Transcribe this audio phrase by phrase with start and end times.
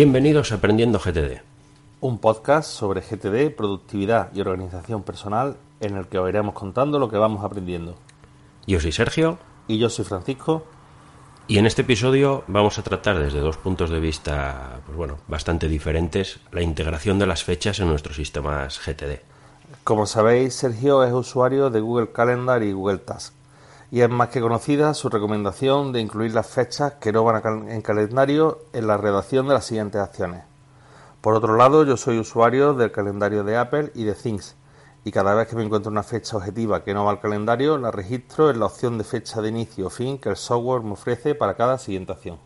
[0.00, 1.42] Bienvenidos a Aprendiendo GTD.
[2.02, 7.10] Un podcast sobre GTD, productividad y organización personal en el que os iremos contando lo
[7.10, 7.96] que vamos aprendiendo.
[8.64, 9.38] Yo soy Sergio.
[9.66, 10.62] Y yo soy Francisco.
[11.48, 15.66] Y en este episodio vamos a tratar desde dos puntos de vista, pues bueno, bastante
[15.66, 19.18] diferentes, la integración de las fechas en nuestros sistemas GTD.
[19.82, 23.34] Como sabéis, Sergio es usuario de Google Calendar y Google Task
[23.90, 27.82] y es más que conocida su recomendación de incluir las fechas que no van en
[27.82, 30.42] calendario en la redacción de las siguientes acciones.
[31.20, 34.56] Por otro lado, yo soy usuario del calendario de Apple y de Things,
[35.04, 37.90] y cada vez que me encuentro una fecha objetiva que no va al calendario, la
[37.90, 41.34] registro en la opción de fecha de inicio o fin que el software me ofrece
[41.34, 42.38] para cada siguiente acción.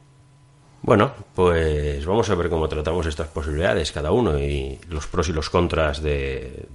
[0.82, 5.32] Bueno, pues vamos a ver cómo tratamos estas posibilidades cada uno y los pros y
[5.32, 6.66] los contras de,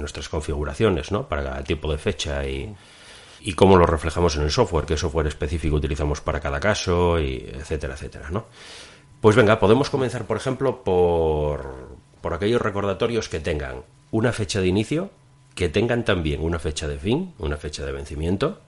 [0.00, 1.28] nuestras configuraciones, ¿no?
[1.28, 2.74] Para cada tipo de fecha y
[3.46, 7.48] y cómo lo reflejamos en el software, qué software específico utilizamos para cada caso, y
[7.48, 8.46] etcétera, etcétera, ¿no?
[9.20, 14.66] Pues venga, podemos comenzar, por ejemplo, por, por aquellos recordatorios que tengan una fecha de
[14.66, 15.10] inicio,
[15.54, 18.62] que tengan también una fecha de fin, una fecha de vencimiento,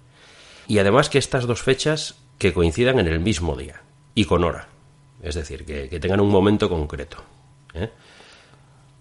[0.69, 3.83] y además que estas dos fechas que coincidan en el mismo día
[4.15, 4.69] y con hora,
[5.25, 7.17] es decir, que, tengan un momento concreto.
[7.75, 7.91] ¿eh?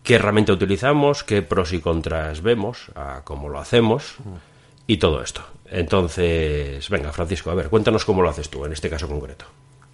[0.02, 1.24] ¿Qué herramienta utilizamos?
[1.24, 2.88] ¿Qué pros y contras vemos?
[2.96, 4.18] A cómo lo hacemos
[4.88, 5.42] y todo esto.
[5.70, 9.46] Entonces, venga, Francisco, a ver, cuéntanos cómo lo haces tú en este caso concreto.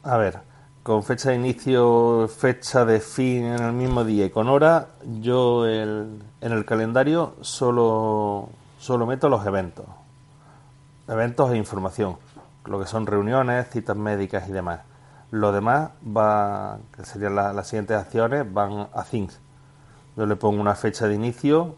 [0.04, 0.40] A ver,
[0.84, 4.90] con fecha de inicio, fecha de fin en el mismo día y con hora,
[5.20, 8.50] yo en el calendario solo,
[8.80, 9.86] solo meto los eventos.
[11.08, 12.18] Eventos e información,
[12.66, 14.81] lo que son reuniones, citas médicas y demás.
[15.31, 19.40] Lo demás va, que serían las siguientes acciones, van a things.
[20.16, 21.75] Yo le pongo una fecha de inicio,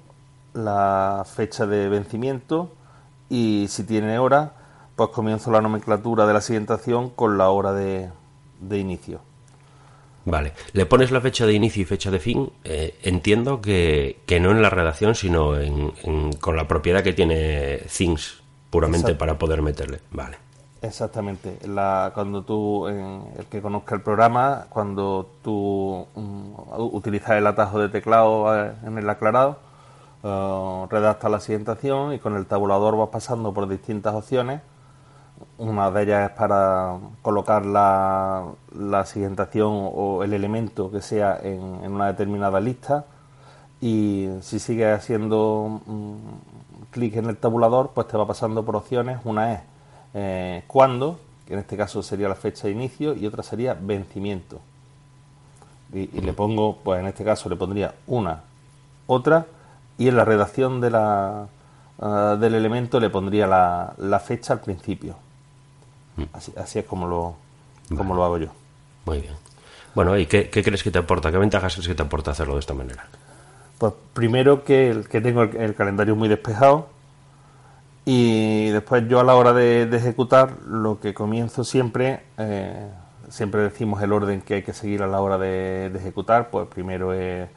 [0.53, 2.71] la fecha de vencimiento,
[3.29, 4.53] y si tiene hora,
[4.95, 8.09] pues comienzo la nomenclatura de la siguiente acción con la hora de,
[8.71, 9.19] inicio.
[10.25, 14.51] Vale, le pones la fecha de inicio y fecha de fin, eh, entiendo que, no
[14.51, 15.91] en la redacción, sino en,
[16.33, 19.99] con la propiedad que tiene Things, puramente para poder meterle.
[20.11, 20.37] Vale.
[20.81, 21.57] Exactamente.
[21.67, 27.89] La, cuando tú, el que conozca el programa, cuando tú mm, utilizas el atajo de
[27.89, 29.57] teclado eh, en el aclarado,
[30.27, 34.59] eh, redacta la siguiente acción y con el tabulador vas pasando por distintas opciones.
[35.59, 39.05] Una de ellas es para colocar la, la
[39.67, 43.05] o el elemento que sea en, una determinada lista.
[43.79, 46.15] Y si sigues haciendo mm,
[46.89, 49.19] clic en el tabulador, pues te va pasando por opciones.
[49.25, 49.59] Una es
[50.15, 54.59] eh, cuándo, que en este caso sería la fecha de inicio, y otra sería vencimiento.
[55.93, 58.41] Y, y le pongo, pues en este caso le pondría una,
[59.05, 59.45] otra
[59.97, 61.47] y en la redacción de la,
[61.99, 65.15] ah, del elemento le pondría la, la fecha al principio.
[66.17, 66.23] Mm.
[66.33, 67.35] Así, así, es como lo,
[67.95, 68.47] como lo hago yo.
[69.05, 69.33] Muy bien.
[69.93, 71.31] Bueno, ¿y qué, crees que te aporta?
[71.31, 73.05] ¿Qué ventajas crees que te aporta hacerlo de esta manera?
[73.77, 76.89] Pues primero que, que tengo el, calendario muy despejado
[78.03, 82.89] y después yo a la hora de, ejecutar lo que comienzo siempre, eh,
[83.29, 86.67] siempre decimos el orden que hay que seguir a la hora de, de ejecutar, pues
[86.67, 87.47] primero es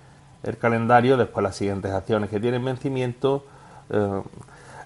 [0.43, 3.45] el calendario, después las siguientes acciones que tienen vencimiento.
[3.91, 4.23] Eh,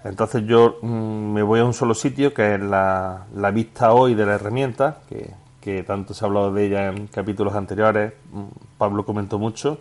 [0.03, 4.25] entonces yo mm, me voy a un solo sitio que es la, vista hoy de
[4.25, 8.43] la herramienta, que, que, tanto se ha hablado de ella en capítulos anteriores, mm,
[8.77, 9.79] Pablo comentó mucho.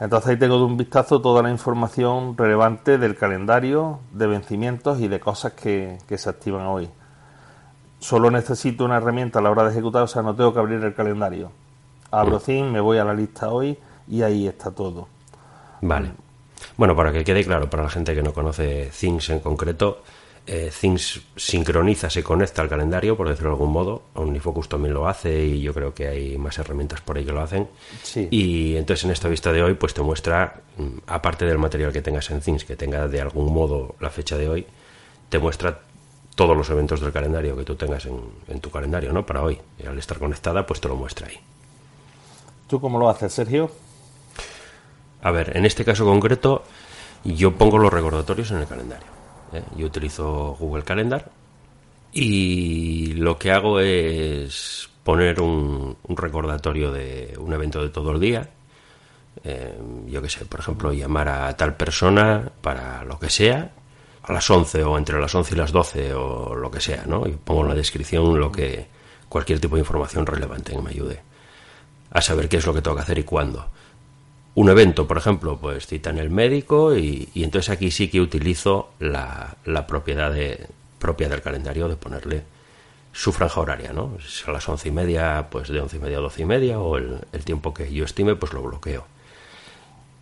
[0.00, 5.08] Entonces ahí tengo de un vistazo toda la información relevante del calendario, de vencimientos y
[5.08, 6.88] de cosas que, se activan hoy.
[7.98, 10.84] Solo necesito una herramienta a la hora de ejecutar, o sea, no tengo que abrir
[10.84, 11.50] el calendario.
[12.12, 13.76] Abro Zin, me voy a la lista hoy
[14.10, 15.08] y ahí está todo.
[15.82, 16.10] Vale.
[16.76, 20.02] Bueno, para que quede claro, para la gente que no conoce Things en concreto,
[20.46, 24.02] eh, Things sincroniza, se conecta al calendario, por decirlo de algún modo.
[24.14, 27.42] OmniFocus también lo hace y yo creo que hay más herramientas por ahí que lo
[27.42, 27.68] hacen.
[28.02, 28.28] Sí.
[28.30, 32.00] Y entonces en esta vista de hoy, pues te muestra, mm, aparte del material que
[32.00, 34.66] tengas en Things, que tenga de algún modo la fecha de hoy,
[35.28, 35.80] te muestra
[36.34, 38.18] todos los eventos del calendario que tú tengas en,
[38.48, 39.26] en tu calendario, ¿no?
[39.26, 39.60] Para hoy.
[39.78, 41.36] Y al estar conectada, pues te lo muestra ahí.
[42.68, 43.70] ¿Tú cómo lo haces, Sergio?
[45.22, 46.64] A ver, en este caso concreto,
[47.24, 49.08] yo pongo los recordatorios en el calendario.
[49.52, 49.62] ¿eh?
[49.76, 51.30] Yo utilizo Google Calendar
[52.12, 58.48] y lo que hago es poner un, recordatorio de un evento de todo el día.
[59.44, 63.72] Eh, yo qué sé, por ejemplo, llamar a tal persona para lo que sea,
[64.22, 67.26] a las 11 o entre las 11 y las 12 o lo que sea, ¿no?
[67.26, 68.86] Y pongo en la descripción lo que
[69.28, 71.20] cualquier tipo de información relevante que me ayude
[72.10, 73.70] a saber qué es lo que tengo que hacer y cuándo.
[74.58, 78.90] Un evento, por ejemplo, pues cita en el médico y, entonces aquí sí que utilizo
[78.98, 80.66] la, la propiedad de,
[80.98, 82.42] propia del calendario de ponerle
[83.12, 84.18] su franja horaria, ¿no?
[84.18, 86.80] Si a las once y media, pues de once y media a doce y media,
[86.80, 89.06] o el, tiempo que yo estime, pues lo bloqueo.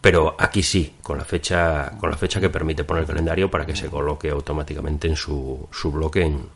[0.03, 3.65] Pero aquí sí, con la fecha, con la fecha que permite poner el calendario para
[3.65, 6.47] que se coloque automáticamente en su, su bloque en,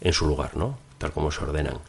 [0.00, 0.78] en su lugar, ¿no?
[0.96, 1.80] Tal como se ordenan.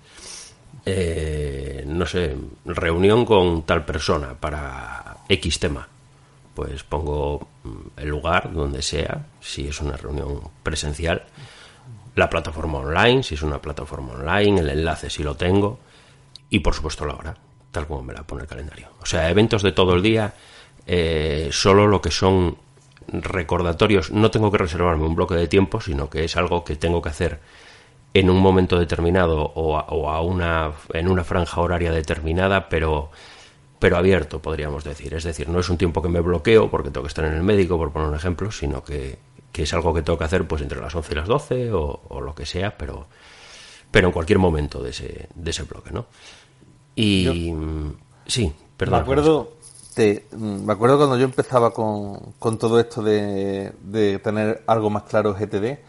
[0.90, 2.36] Eh, no sé,
[2.66, 5.88] reunión con tal persona para X tema.
[6.56, 11.24] Pues pongo mm, el lugar donde sea, si es una reunión presencial,
[12.16, 15.80] la plataforma online, si es una plataforma online, el enlace si lo tengo,
[16.50, 17.36] y por supuesto la hora,
[17.72, 18.88] tal como me la pone el calendario.
[19.02, 20.34] O sea, eventos de todo el día,
[20.86, 22.58] eh, solo lo que son
[23.08, 27.02] recordatorios, no tengo que reservarme un bloque de tiempo, sino que es algo que tengo
[27.02, 27.40] que hacer
[28.20, 33.12] en un momento determinado o, a, una, en una franja horaria determinada, pero,
[33.80, 35.14] pero abierto, podríamos decir.
[35.14, 37.44] Es decir, no es un tiempo que me bloqueo porque tengo que estar en el
[37.44, 39.18] médico, por poner un ejemplo, sino que
[39.58, 42.22] que es algo que tengo que hacer pues entre las 11 y las 12 o,
[42.22, 43.08] lo que sea, pero,
[43.90, 46.06] pero en cualquier momento de ese, de ese bloque, ¿no?
[46.96, 47.52] Y
[48.28, 49.00] sí, perdón.
[49.00, 49.54] Me acuerdo,
[50.38, 55.34] me acuerdo cuando yo empezaba con, con todo esto de, de, tener algo más claro
[55.34, 55.80] GTD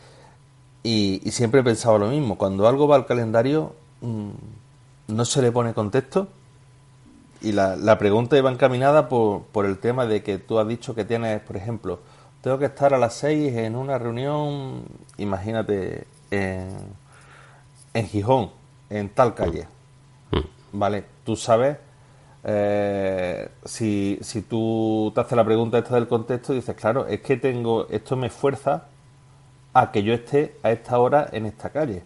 [0.83, 4.31] y, y, siempre pensaba lo mismo, cuando algo va al calendario mm,
[5.09, 6.29] no se le pone contexto
[7.41, 10.95] y la, la pregunta iba encaminada por, por el tema de que tú has dicho
[10.95, 12.01] que tienes, por ejemplo,
[12.43, 14.85] tengo que estar a las 6 en una reunión,
[15.19, 16.69] imagínate, en,
[17.95, 18.51] en Gijón,
[18.91, 19.67] en tal calle.
[20.33, 20.79] Mm.
[20.79, 21.05] ¿Vale?
[21.25, 21.77] Tú sabes,
[22.45, 27.37] eh, si, si tú te haces la pregunta esta del contexto, dices, claro, es que
[27.37, 28.87] tengo, esto me fuerza
[29.81, 32.03] a que yo esté a esta hora en esta calle.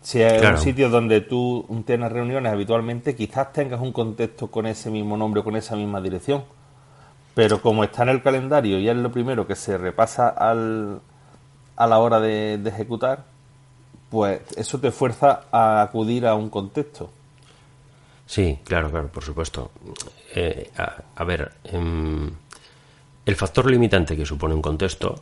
[0.00, 4.90] Si es un sitio donde tú tienes reuniones habitualmente, quizás tengas un contexto con ese
[4.90, 6.42] mismo nombre, con esa misma dirección
[7.34, 11.00] pero como está en el calendario y es lo primero que se repasa al,
[11.76, 13.24] a la hora de, ejecutar,
[14.10, 17.10] pues eso te fuerza a acudir a un contexto.
[18.26, 19.70] Sí, claro, claro, por supuesto.
[20.34, 22.30] Eh, a, ver, em,
[23.24, 25.20] el factor limitante que supone un contexto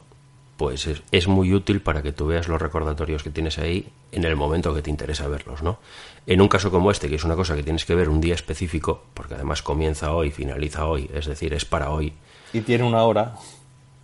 [0.61, 4.37] pues es, muy útil para que tú veas los recordatorios que tienes ahí en el
[4.37, 5.79] momento que te interesa verlos, ¿no?
[6.27, 8.35] En un caso como este, que es una cosa que tienes que ver un día
[8.35, 12.13] específico, porque además comienza hoy, finaliza hoy, es decir, es para hoy.
[12.53, 13.37] Y tiene una hora.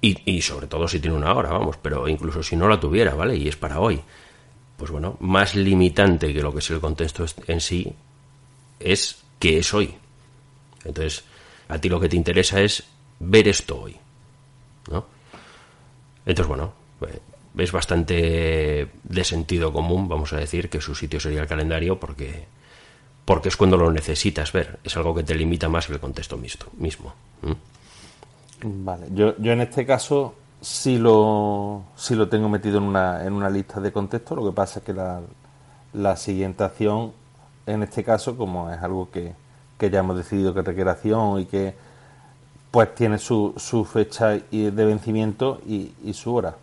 [0.01, 3.15] Y, y sobre todo si tiene una hora, vamos, pero incluso si no la tuviera,
[3.15, 3.37] ¿vale?
[3.37, 4.01] Y es para hoy.
[4.79, 7.93] Pues bueno, más limitante que lo que es el contexto en sí
[8.81, 9.95] es que es hoy.
[10.87, 11.23] Entonces,
[11.69, 12.83] a ti lo que te interesa es
[13.21, 13.97] ver esto hoy,
[14.91, 15.16] ¿no?
[16.27, 17.21] Entonces, bueno, eh,
[17.57, 22.47] es bastante de sentido común, vamos a decir, que su sitio sería el calendario porque,
[23.25, 24.79] porque es cuando lo necesitas ver.
[24.85, 27.15] Es algo que te limita más que el contexto mismo.
[28.63, 33.33] Vale, yo, yo en este caso sí lo, sí lo tengo metido en una, en
[33.33, 34.37] una lista de contextos.
[34.37, 35.21] Lo que pasa es que la,
[35.93, 37.13] la siguiente acción,
[37.67, 39.33] en este caso, como es algo que,
[39.79, 41.75] que ya hemos decidido que requiere acción y que
[42.77, 46.57] pues tiene su, su fecha de vencimiento y, su hora.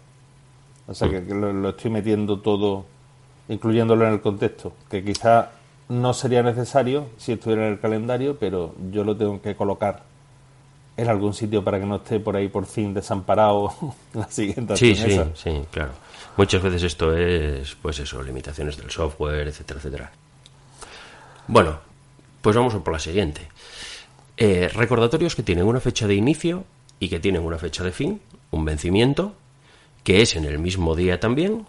[0.85, 1.63] O sea que, mm.
[1.63, 2.85] lo, estoy metiendo todo,
[3.49, 5.53] incluyéndolo en el contexto, que quizá
[5.89, 10.03] no sería necesario si estuviera en el calendario, pero yo lo tengo que colocar
[10.97, 13.73] en algún sitio para que no esté por ahí por fin desamparado
[14.13, 15.93] la siguiente Sí, sí, sí, claro.
[16.37, 20.11] Muchas veces esto es, pues eso, limitaciones del software, etcétera, etcétera.
[21.47, 21.79] Bueno,
[22.39, 23.49] pues vamos por la siguiente.
[24.37, 26.63] Eh, recordatorios que tienen una fecha de inicio
[26.99, 29.33] y que tienen una fecha de fin, un vencimiento,
[30.03, 31.67] que es en el mismo día también,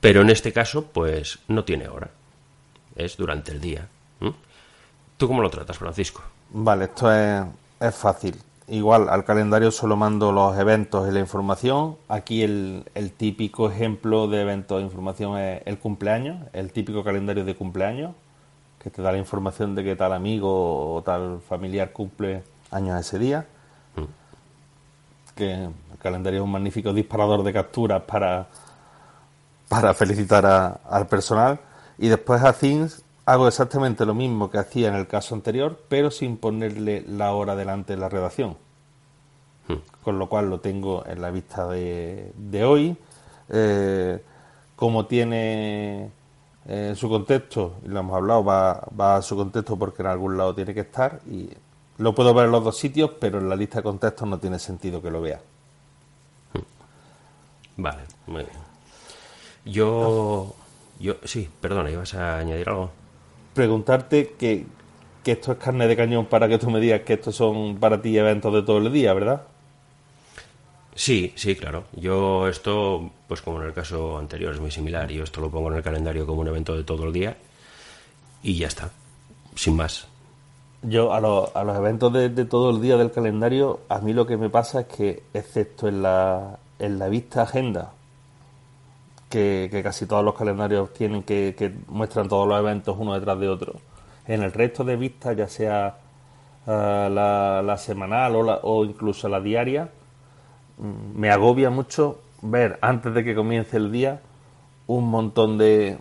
[0.00, 2.10] pero en este caso, pues no tiene hora,
[2.96, 3.88] es durante el día.
[5.16, 6.22] ¿Tú cómo lo tratas, Francisco?
[6.50, 7.42] Vale, esto es,
[7.80, 8.36] es, fácil.
[8.68, 11.96] Igual, al calendario solo mando los eventos y la información.
[12.08, 17.44] Aquí el, el típico ejemplo de eventos de información es el cumpleaños, el típico calendario
[17.44, 18.12] de cumpleaños
[18.86, 23.18] que te da la información de que tal amigo o tal familiar cumple años ese
[23.18, 23.44] día.
[23.96, 25.34] Mm.
[25.34, 28.46] Que el calendario es un magnífico disparador de capturas para,
[29.68, 31.58] para felicitar al personal.
[31.98, 36.12] Y después a Things hago exactamente lo mismo que hacía en el caso anterior, pero
[36.12, 38.56] sin ponerle la hora delante de la redacción.
[39.66, 39.78] Hmm.
[40.04, 42.96] Con lo cual lo tengo en la vista de, de hoy.
[43.48, 44.22] Eh,
[44.76, 46.12] como tiene
[46.96, 50.54] su contexto, y lo hemos hablado, va, va a su contexto porque en algún lado
[50.54, 51.48] tiene que estar y
[51.98, 54.58] lo puedo ver en los dos sitios, pero en la lista de contextos no tiene
[54.58, 55.40] sentido que lo vea.
[57.76, 58.56] Vale, muy bien.
[59.64, 60.54] Yo,
[60.98, 62.90] yo, sí, perdona, ¿ibas a añadir algo?
[63.54, 64.66] Preguntarte que,
[65.22, 68.00] que esto es carne de cañón para que tú me digas que estos son para
[68.00, 69.42] ti eventos de todo el día, ¿verdad?
[70.96, 71.84] Sí, sí, claro.
[71.92, 75.08] Yo esto, pues como en el caso anterior, es muy similar.
[75.10, 77.36] Yo esto lo pongo en el calendario como un evento de todo el día
[78.42, 78.90] y ya está,
[79.54, 80.08] sin más.
[80.82, 84.38] Yo a, a los eventos de, todo el día del calendario, a mí lo que
[84.38, 87.92] me pasa es que, excepto en la, en la vista agenda,
[89.28, 93.48] que, casi todos los calendarios tienen que, que, muestran todos los eventos uno detrás de
[93.48, 93.74] otro,
[94.26, 95.98] en el resto de vistas, ya sea
[96.66, 99.90] eh, la, la, semanal o, la, o incluso la diaria,
[100.78, 104.20] me agobia mucho ver antes de que comience el día
[104.86, 105.98] un montón de,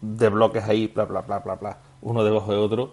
[0.00, 2.92] de bloques ahí, bla, bla, bla, bla, bla, uno debajo de otro,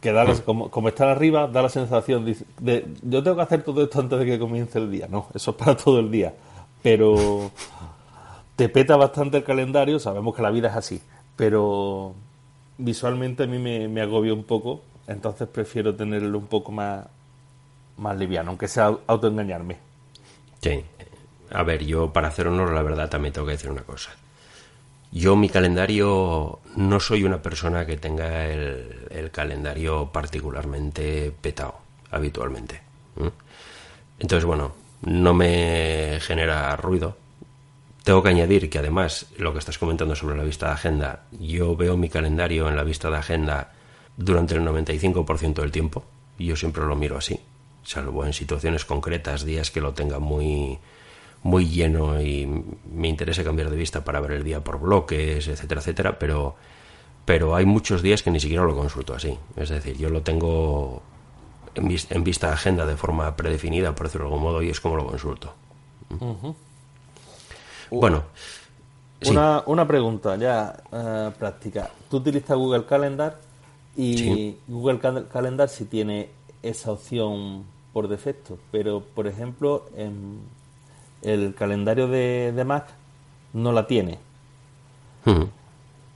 [0.00, 3.82] que da como, como están arriba, da la sensación de, yo tengo que hacer todo
[3.82, 5.08] esto antes de que comience el día.
[5.08, 6.34] No, eso es para todo el día.
[6.82, 7.50] Pero
[8.54, 11.02] te peta bastante el calendario, sabemos que la vida es así,
[11.36, 12.14] pero
[12.78, 17.06] visualmente a mí me, me agobia un poco, entonces prefiero tenerlo un poco más,
[17.96, 19.87] más liviano, aunque sea autoengañarme.
[20.60, 20.84] Sí.
[21.50, 24.10] A ver, yo para hacer honor, la verdad, también tengo que decir una cosa.
[25.10, 31.76] Yo mi calendario no soy una persona que tenga el, calendario particularmente petado
[32.10, 32.80] habitualmente.
[34.18, 37.16] Entonces, bueno, no me genera ruido.
[38.04, 41.76] Tengo que añadir que además lo que estás comentando sobre la vista de agenda, yo
[41.76, 43.72] veo mi calendario en la vista de agenda
[44.16, 46.04] durante el 95% del tiempo
[46.38, 47.38] y yo siempre lo miro así
[47.88, 50.78] salvo en situaciones concretas, días que lo tenga muy,
[51.42, 52.46] muy lleno y
[52.92, 56.54] me interese cambiar de vista para ver el día por bloques, etcétera, etcétera, pero,
[57.24, 59.38] pero hay muchos días que ni siquiera lo consulto así.
[59.56, 61.02] Es decir, yo lo tengo
[61.74, 64.96] en, vista de agenda de forma predefinida, por decirlo de algún modo, y es como
[64.96, 65.54] lo consulto.
[67.90, 68.24] Bueno.
[69.26, 71.90] Una, una pregunta ya eh, práctica.
[72.08, 73.40] Tú utilizas Google Calendar
[73.96, 75.00] y Google
[75.32, 76.28] Calendar si tiene
[76.62, 80.40] esa opción por defecto, pero por ejemplo en
[81.22, 82.86] el calendario de, Mac
[83.52, 84.18] no la tiene.
[85.24, 85.44] Hmm.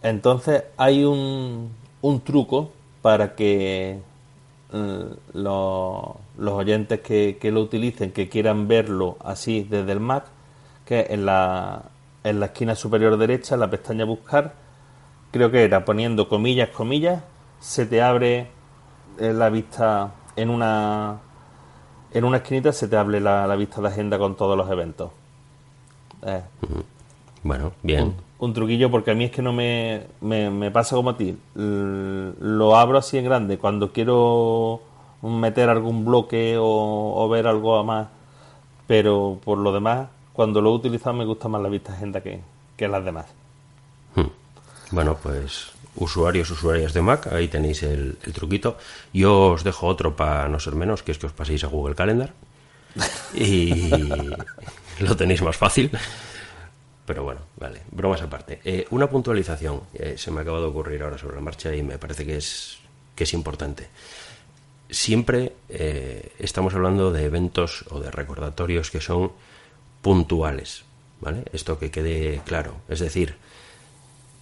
[0.03, 1.71] Entonces hay un,
[2.03, 4.01] un truco para que
[4.73, 10.25] eh, los, oyentes que, que, lo utilicen, que quieran verlo así desde el Mac,
[10.87, 11.83] que en la,
[12.25, 14.55] en la esquina superior derecha, en la pestaña buscar,
[15.31, 17.23] creo que era poniendo comillas, comillas,
[17.61, 18.49] se te abre
[19.19, 21.21] eh, la vista en una
[22.15, 25.11] en una esquinita se te hable la, vista de agenda con todos los eventos.
[26.23, 26.43] Eh.
[27.43, 28.15] Bueno, bien.
[28.39, 31.37] Un, truquillo porque a mí es que no me, me, pasa como a ti.
[31.55, 34.81] lo abro así en grande cuando quiero
[35.23, 38.09] meter algún bloque o, ver algo más.
[38.87, 42.21] Pero por lo demás, cuando lo he utilizado me gusta más la vista de agenda
[42.21, 42.41] que,
[42.77, 43.27] que las demás.
[44.15, 44.29] Hmm.
[44.91, 48.79] Bueno, pues usuarios, usuarias de Mac, ahí tenéis el, truquito.
[49.13, 51.95] Yo os dejo otro para no ser menos, que es que os paséis a Google
[51.95, 52.33] Calendar
[53.35, 53.91] y
[55.01, 55.91] lo tenéis más fácil.
[57.05, 58.61] Pero bueno, vale, bromas aparte.
[58.65, 61.99] Eh, una puntualización eh, se me acaba de ocurrir ahora sobre la marcha y me
[61.99, 62.79] parece que es,
[63.15, 63.89] que es importante.
[64.89, 69.33] Siempre eh, estamos hablando de eventos o de recordatorios que son
[70.01, 70.85] puntuales,
[71.21, 71.45] ¿vale?
[71.53, 72.77] Esto que quede claro.
[72.89, 73.37] Es decir,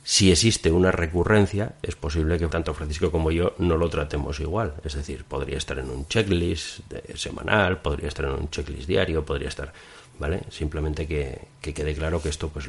[0.02, 4.75] si existe una recurrencia, es posible que tanto Francisco como yo no lo tratemos igual.
[4.83, 6.80] Es decir, podría estar en un checklist
[7.14, 9.73] semanal, podría estar en un checklist diario, podría estar.
[10.19, 10.42] ¿Vale?
[10.50, 12.66] Simplemente que, quede claro que esto, pues,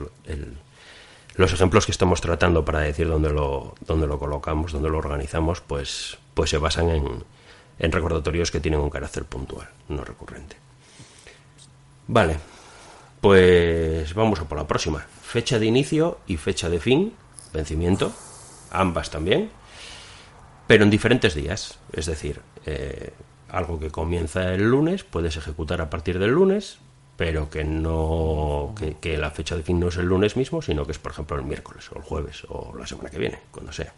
[1.35, 5.61] los ejemplos que estamos tratando para decir dónde lo, dónde lo colocamos, dónde lo organizamos,
[5.61, 7.23] pues, pues se basan en,
[7.79, 10.55] en recordatorios que tienen un carácter puntual, no recurrente.
[12.07, 12.37] Vale,
[13.19, 15.05] pues vamos a por la próxima.
[15.21, 17.13] Fecha de inicio y fecha de fin
[17.53, 18.11] vencimiento,
[18.71, 19.49] ambas también,
[20.67, 21.79] pero en diferentes días.
[21.91, 23.13] Es decir, eh,
[23.49, 26.79] algo que comienza el lunes puedes ejecutar a partir del lunes,
[27.17, 30.93] pero que no que, la fecha de fin no es el lunes mismo, sino que
[30.93, 33.93] es por ejemplo el miércoles o el jueves o la semana que viene, cuando sea.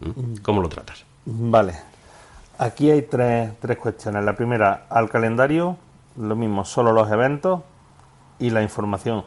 [0.00, 0.36] ¿Mm?
[0.42, 1.04] ¿Cómo lo tratas?
[1.24, 1.74] Vale.
[2.58, 4.24] Aquí hay tres, tres cuestiones.
[4.24, 5.76] La primera, al calendario,
[6.16, 7.62] lo mismo, solo los eventos
[8.38, 9.24] y la información.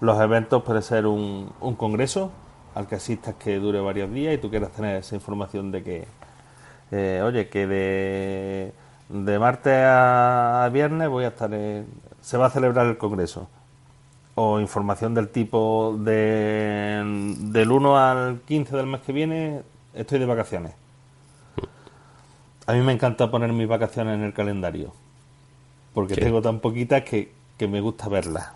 [0.00, 2.32] Los eventos puede ser un, un congreso
[2.74, 6.06] al que asistas que dure varios días y tú quieras tener esa información de que,
[6.90, 8.72] eh, oye, que de,
[9.08, 11.50] de martes a viernes voy a estar
[12.20, 13.48] se va a celebrar el congreso.
[14.36, 17.02] O información del tipo de,
[17.38, 19.62] del 1 al 15 del mes que viene
[19.94, 20.72] estoy de vacaciones.
[22.66, 24.92] A mí me encanta poner mis vacaciones en el calendario.
[25.92, 28.52] Porque tengo tan poquitas que, me gusta verlas.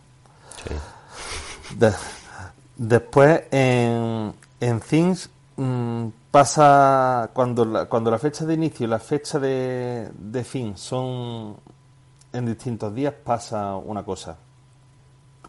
[2.77, 8.99] Después, en, en Things mm, pasa cuando la, cuando la fecha de inicio y la
[8.99, 11.57] fecha de, de fin son
[12.33, 14.37] en distintos días, pasa una cosa.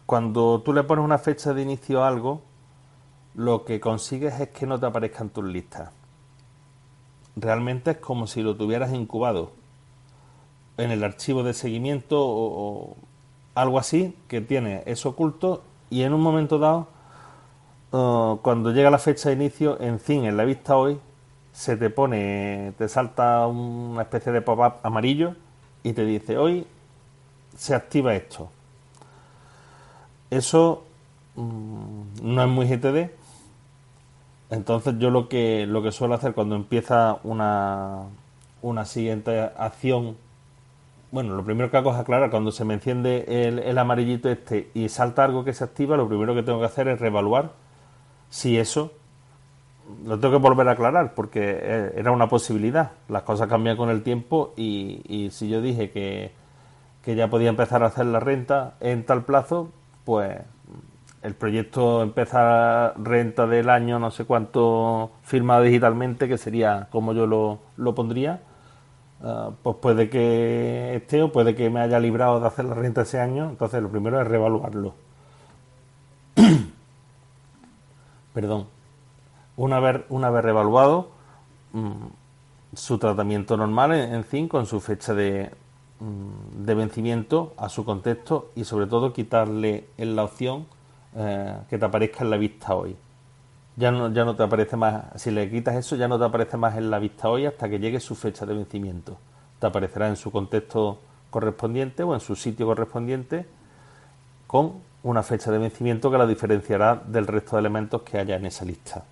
[0.06, 2.42] Cuando tú le pones una fecha de inicio a algo,
[3.34, 5.90] lo que consigues es que no te aparezcan tus listas.
[7.34, 9.50] Realmente es como si lo tuvieras incubado
[10.78, 12.96] en el archivo de seguimiento o,
[13.54, 16.88] algo así, que tiene eso oculto y en un momento dado,
[17.90, 20.98] cuando llega la fecha de inicio, en fin, en la vista hoy,
[21.52, 25.34] se te pone, te salta una especie de pop-up amarillo
[25.82, 26.66] y te dice, hoy
[27.56, 28.50] se activa esto.
[30.30, 30.84] Eso
[31.36, 33.10] mm, no es muy GTD,
[34.50, 38.02] entonces yo lo que, lo que suelo hacer cuando empieza una,
[38.62, 40.16] una siguiente acción,
[41.12, 44.70] bueno, lo primero que hago es aclarar, cuando se me enciende el, el amarillito este
[44.74, 47.52] y salta algo que se activa, lo primero que tengo que hacer es reevaluar
[48.28, 48.92] si eso
[50.04, 52.92] lo tengo que volver a aclarar porque eh, era una posibilidad.
[53.08, 56.32] Las cosas cambian con el tiempo y, si yo dije que,
[57.02, 59.70] que, ya podía empezar a hacer la renta en tal plazo,
[60.04, 60.38] pues
[61.22, 67.26] el proyecto empieza renta del año no sé cuánto firmado digitalmente, que sería como yo
[67.26, 68.42] lo, lo pondría,
[69.22, 73.02] ah, pues puede que esté o puede que me haya librado de hacer la renta
[73.02, 75.05] ese año, entonces lo primero es reevaluarlo.
[78.36, 78.66] Perdón.
[79.56, 81.08] Una vez, una vez reevaluado,
[81.72, 85.50] mm, su tratamiento normal en, fin, con su fecha de,
[86.00, 90.66] mm, de vencimiento a su contexto y sobre todo quitarle en la opción
[91.14, 92.94] eh, que te aparezca en la vista hoy.
[93.76, 96.58] Ya no, ya no te aparece más, si le quitas eso, ya no te aparece
[96.58, 99.16] más en la vista hoy hasta que llegue su fecha de vencimiento.
[99.58, 100.98] Te aparecerá en su contexto
[101.30, 103.46] correspondiente o en su sitio correspondiente
[104.46, 104.74] con
[105.06, 108.64] una fecha de vencimiento que la diferenciará del resto de elementos que haya en esa
[108.64, 109.04] lista.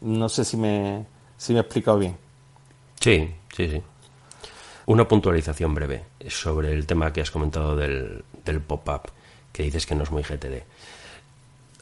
[0.00, 1.04] No sé si me,
[1.36, 2.16] si me he explicado bien.
[2.98, 3.82] Sí, sí, sí.
[4.86, 9.10] Una puntualización breve sobre el tema que has comentado del, del pop-up,
[9.52, 10.62] que dices que no es muy GTD.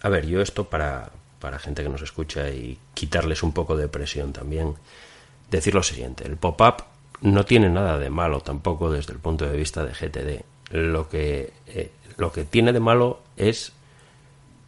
[0.03, 3.87] A ver, yo esto para, para gente que nos escucha y quitarles un poco de
[3.87, 4.75] presión también,
[5.53, 6.83] decir lo siguiente, el pop-up
[7.21, 10.52] no tiene nada de malo tampoco desde el punto de vista de GTD.
[10.73, 13.73] Lo que, eh, lo que tiene de malo es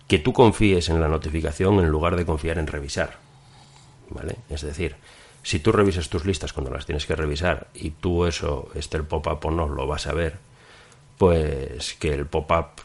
[0.07, 3.19] que tú confíes en la notificación en lugar de confiar en revisar.
[4.11, 4.37] ¿Vale?
[4.51, 4.97] Es decir,
[5.43, 9.05] si tú revisas tus listas cuando las tienes que revisar y tú eso, este el
[9.05, 10.38] pop-up o no, lo vas a ver,
[11.19, 12.83] pues que el pop-up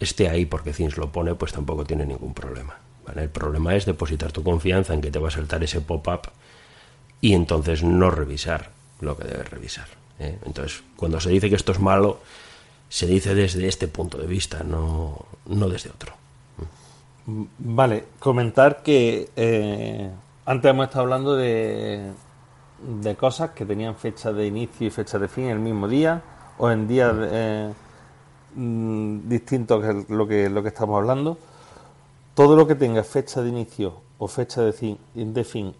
[0.00, 2.78] esté ahí porque Zins lo pone, pues tampoco tiene ningún problema.
[3.14, 6.30] El problema es depositar tu confianza en que te va a saltar ese pop-up
[7.20, 8.70] y entonces no revisar
[9.00, 10.03] lo que debes revisar.
[10.18, 10.38] ¿Eh?
[10.44, 12.20] Entonces, cuando se dice que esto es malo,
[12.88, 16.12] se dice desde este punto de vista, no, no desde otro.
[17.26, 20.10] Vale, comentar que eh,
[20.44, 22.12] antes hemos estado hablando de,
[23.02, 26.22] de cosas que tenían fecha de inicio y fecha de fin el mismo día
[26.58, 27.14] o en días...
[27.18, 27.72] Eh,
[28.56, 31.38] Mm, distinto que lo que, lo que estamos hablando.
[32.34, 34.98] Todo lo que tenga fecha de inicio o fecha de, fin,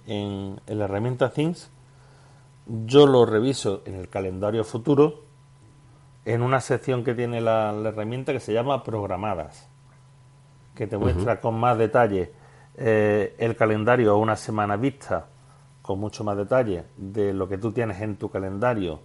[0.06, 1.70] en, la herramienta Things,
[2.66, 5.24] yo lo reviso en el calendario futuro
[6.24, 9.68] en una sección que tiene la, herramienta que se llama programadas,
[10.74, 12.32] que te muestra con más detalle
[12.76, 15.26] eh, el calendario a una semana vista,
[15.82, 19.00] con mucho más detalle de lo que tú tienes en tu calendario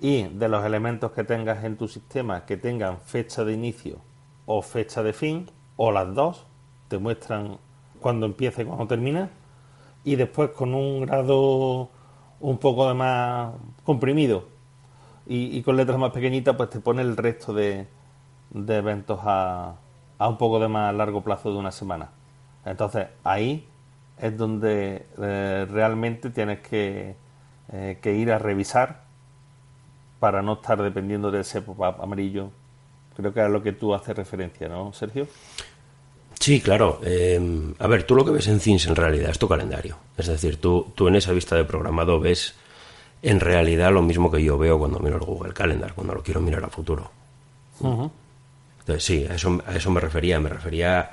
[0.00, 3.98] y de los elementos que tengas en tu sistema que tengan fecha de inicio
[4.46, 6.46] o fecha de fin, o las dos,
[6.88, 7.58] te muestran
[8.00, 9.28] cuando empieza y cuando termina,
[10.04, 11.90] y después con un grado
[12.40, 13.52] un poco de más
[13.84, 14.48] comprimido
[15.26, 17.88] y, con letras más pequeñitas, pues te pone el resto de,
[18.50, 19.74] de eventos a,
[20.18, 22.10] a, un poco de más largo plazo de una semana.
[22.64, 23.66] Entonces ahí
[24.18, 27.16] es donde eh, realmente tienes que,
[27.72, 29.04] eh, que ir a revisar
[30.20, 31.62] para no estar dependiendo del ese
[32.00, 32.50] amarillo.
[33.16, 35.26] Creo que es a lo que tú haces referencia, ¿no, Sergio?
[36.46, 37.00] Sí, claro.
[37.02, 37.40] Eh,
[37.76, 39.96] a ver, tú lo que ves en Things en realidad es tu calendario.
[40.16, 42.54] Es decir, tú, tú en esa vista de programado ves
[43.20, 46.40] en realidad lo mismo que yo veo cuando miro el Google Calendar, cuando lo quiero
[46.40, 47.10] mirar a futuro.
[48.78, 51.10] Entonces, sí, a eso, a eso me refería, me refería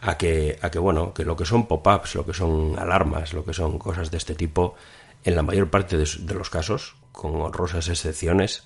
[0.00, 3.44] a que, a que, bueno, que lo que son pop-ups, lo que son alarmas, lo
[3.44, 4.74] que son cosas de este tipo,
[5.22, 8.64] en la mayor parte de, de los casos, con honrosas excepciones,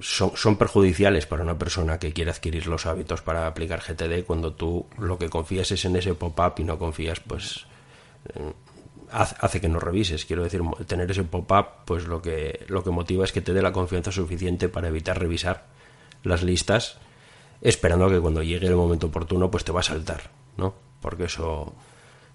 [0.00, 4.52] son, son, perjudiciales para una persona que quiere adquirir los hábitos para aplicar GTD cuando
[4.52, 7.66] tú lo que confías es en ese pop-up y no confías, pues
[9.10, 10.24] hace que no revises.
[10.24, 13.62] Quiero decir, tener ese pop-up, pues lo que, lo que motiva es que te dé
[13.62, 15.66] la confianza suficiente para evitar revisar
[16.22, 16.98] las listas,
[17.60, 20.74] esperando que cuando llegue el momento oportuno, pues te va a saltar, ¿no?
[21.00, 21.74] Porque eso,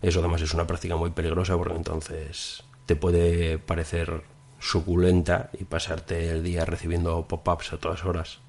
[0.02, 4.24] eso además es una práctica muy peligrosa, porque entonces te puede parecer
[4.60, 8.40] suculenta y pasarte el día recibiendo pop-ups a todas horas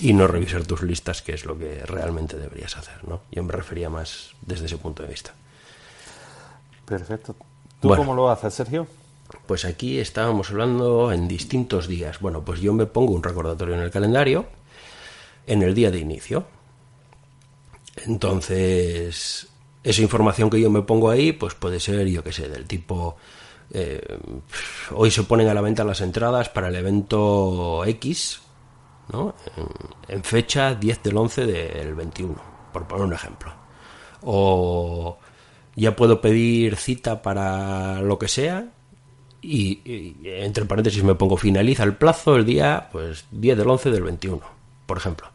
[0.00, 3.22] y no revisar tus listas, que es lo que realmente deberías hacer, ¿no?
[3.30, 5.34] Yo me refería más desde ese punto de vista.
[6.84, 7.34] Perfecto.
[7.80, 8.86] ¿Tú cómo lo haces, Sergio?
[9.46, 12.20] Pues aquí estábamos hablando en distintos días.
[12.20, 14.46] Bueno, pues yo me pongo un recordatorio en el calendario
[15.46, 16.44] en el día de inicio.
[18.04, 19.48] Entonces,
[19.82, 23.16] esa información que yo me pongo ahí, pues puede ser, yo qué sé, del tipo...
[23.72, 24.18] Eh,
[24.92, 28.40] hoy se ponen a la venta las entradas para el evento X,
[29.12, 29.34] ¿no?
[30.08, 32.34] En, fecha 10 del 11 del 21,
[32.72, 33.52] por poner un ejemplo.
[34.22, 35.18] O
[35.74, 38.66] ya puedo pedir cita para lo que sea
[39.42, 44.02] y, entre paréntesis me pongo finaliza el plazo el día pues 10 del 11 del
[44.02, 44.40] 21,
[44.86, 45.28] por ejemplo.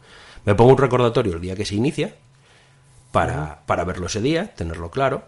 [0.44, 2.16] Me pongo un recordatorio el día que se inicia
[3.12, 5.24] para, para verlo ese día, tenerlo claro,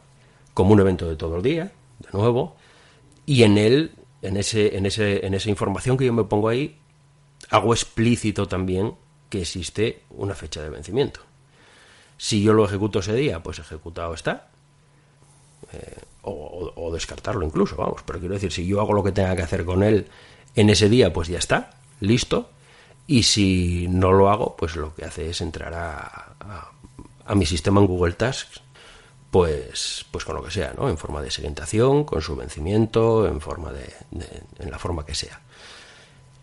[0.53, 2.57] como un evento de todo el día, de nuevo,
[3.27, 6.79] y en él, en, ese, en, ese, en esa información que yo me pongo ahí,
[7.51, 8.95] hago explícito también
[9.29, 11.21] que existe una fecha de vencimiento.
[12.17, 14.49] Si yo lo ejecuto ese día, pues ejecutado está.
[15.73, 18.03] Eh, o, descartarlo incluso, vamos.
[18.07, 20.07] Pero quiero decir, si yo hago lo que tenga que hacer con él
[20.55, 22.51] en ese día, pues ya está, listo.
[23.07, 26.71] Y si no lo hago, pues lo que hace es entrar a,
[27.27, 28.63] a, mi sistema en Google Tasks,
[29.35, 30.88] pues, pues con lo que sea, ¿no?
[30.88, 33.92] En forma de segmentación, con su vencimiento, en forma de,
[34.61, 35.40] en la forma que sea.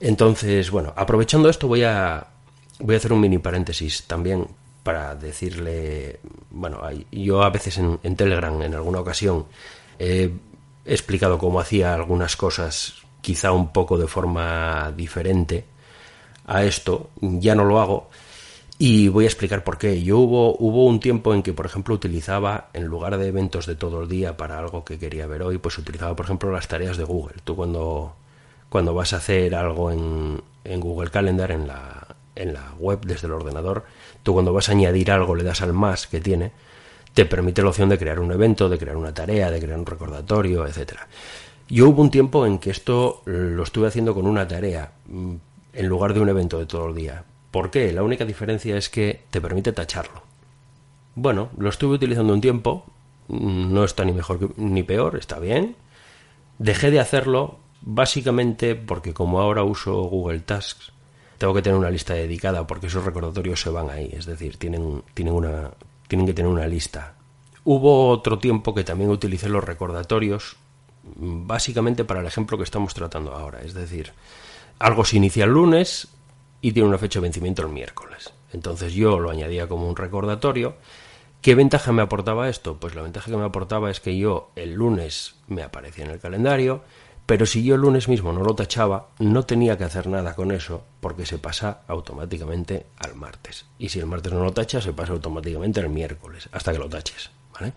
[0.01, 2.27] Entonces, bueno, aprovechando esto voy a
[2.80, 4.45] voy a hacer un mini paréntesis también
[4.84, 6.82] para decirle, bueno,
[7.13, 9.45] yo a veces en, Telegram en alguna ocasión
[9.97, 10.30] he
[10.84, 15.63] explicado cómo hacía algunas cosas quizá un poco de forma diferente
[16.45, 18.10] a esto, ya no lo hago
[18.84, 20.02] y voy a explicar por qué.
[20.02, 23.76] Yo hubo, hubo un tiempo en que, por ejemplo, utilizaba, en lugar de eventos de
[23.76, 26.98] todo el día para algo que quería ver hoy, pues utilizaba, por ejemplo, las tareas
[26.98, 27.36] de Google.
[27.44, 28.15] Tú cuando,
[28.70, 33.28] cuando vas a hacer algo en, en Google Calendar, en la, en la web desde
[33.28, 33.84] el ordenador,
[34.24, 36.52] tú cuando vas a añadir algo le das al más que tiene,
[37.13, 39.86] te permite la opción de crear un evento, de crear una tarea, de crear un
[39.86, 41.08] recordatorio, etcétera.
[41.70, 45.36] Yo hubo un tiempo en que esto lo estuve haciendo con una tarea mm,
[45.74, 47.24] en lugar de un evento de todo el día.
[47.51, 47.91] ¿Por qué?
[47.91, 50.23] La única diferencia es que te permite tacharlo.
[51.15, 52.85] Bueno, lo estuve utilizando un tiempo,
[53.27, 55.75] mm, no está ni mejor ni peor, está bien.
[56.57, 60.93] Dejé de hacerlo básicamente porque como ahora uso Google Tasks,
[61.37, 65.03] tengo que tener una lista dedicada porque esos recordatorios se van ahí, es decir, tienen,
[65.13, 65.71] tienen, una,
[66.07, 67.15] tienen que tener una lista.
[67.63, 70.55] Hubo otro tiempo que también utilicé los recordatorios
[71.03, 74.13] básicamente para el ejemplo que estamos tratando ahora, es decir,
[74.77, 76.07] algo se inicia el lunes
[76.62, 78.34] y tiene una fecha de vencimiento el miércoles.
[78.54, 80.76] Entonces yo lo añadía como un recordatorio.
[81.41, 82.78] ¿Qué ventaja me aportaba esto?
[82.80, 86.19] Pues la ventaja que me aportaba es que yo el lunes me aparecía en el
[86.19, 86.84] calendario,
[87.26, 90.52] pero si yo el lunes mismo no lo tachaba, no tenía que hacer nada con
[90.52, 93.65] eso porque se pasa automáticamente al martes.
[93.80, 96.89] Y si el martes no lo tacha, se pasa automáticamente al miércoles, hasta que lo
[96.89, 97.32] taches.
[97.54, 97.74] ¿vale?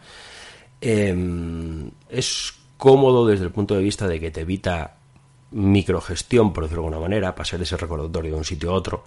[0.80, 4.98] Em, es cómodo desde el punto de vista de que te evita
[5.54, 9.04] microgestión, por decirlo de alguna manera, pasar ese recordatorio de un sitio a otro.